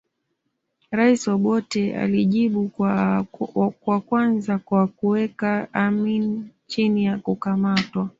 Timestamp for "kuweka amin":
4.87-6.49